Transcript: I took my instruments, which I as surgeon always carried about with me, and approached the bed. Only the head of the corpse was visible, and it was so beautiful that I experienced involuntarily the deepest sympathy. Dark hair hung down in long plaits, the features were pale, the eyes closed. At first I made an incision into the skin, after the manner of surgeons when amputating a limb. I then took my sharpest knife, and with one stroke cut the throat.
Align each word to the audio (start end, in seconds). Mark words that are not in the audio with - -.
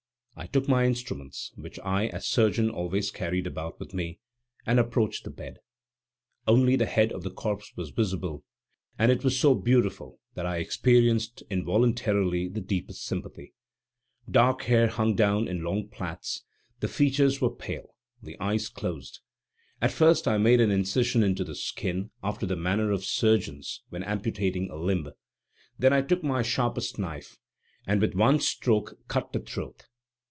I 0.33 0.47
took 0.47 0.67
my 0.67 0.85
instruments, 0.85 1.51
which 1.55 1.77
I 1.81 2.07
as 2.07 2.25
surgeon 2.25 2.71
always 2.71 3.11
carried 3.11 3.45
about 3.45 3.79
with 3.79 3.93
me, 3.93 4.17
and 4.65 4.79
approached 4.79 5.23
the 5.23 5.29
bed. 5.29 5.59
Only 6.47 6.75
the 6.75 6.87
head 6.87 7.11
of 7.11 7.21
the 7.21 7.29
corpse 7.29 7.71
was 7.75 7.91
visible, 7.91 8.43
and 8.97 9.11
it 9.11 9.23
was 9.23 9.37
so 9.37 9.53
beautiful 9.53 10.19
that 10.33 10.47
I 10.47 10.57
experienced 10.57 11.43
involuntarily 11.51 12.47
the 12.47 12.61
deepest 12.61 13.05
sympathy. 13.05 13.53
Dark 14.29 14.63
hair 14.63 14.87
hung 14.87 15.15
down 15.15 15.47
in 15.47 15.63
long 15.63 15.89
plaits, 15.89 16.43
the 16.79 16.87
features 16.87 17.39
were 17.39 17.53
pale, 17.55 17.93
the 18.23 18.39
eyes 18.39 18.67
closed. 18.67 19.19
At 19.79 19.91
first 19.91 20.27
I 20.27 20.39
made 20.39 20.59
an 20.61 20.71
incision 20.71 21.21
into 21.21 21.43
the 21.43 21.55
skin, 21.55 22.09
after 22.23 22.47
the 22.47 22.55
manner 22.55 22.89
of 22.91 23.05
surgeons 23.05 23.83
when 23.89 24.01
amputating 24.03 24.71
a 24.71 24.75
limb. 24.75 25.05
I 25.05 25.11
then 25.77 26.07
took 26.07 26.23
my 26.23 26.41
sharpest 26.41 26.97
knife, 26.97 27.37
and 27.85 28.01
with 28.01 28.15
one 28.15 28.39
stroke 28.39 28.97
cut 29.07 29.33
the 29.33 29.39
throat. 29.39 29.83